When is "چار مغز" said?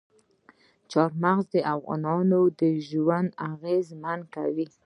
0.91-1.45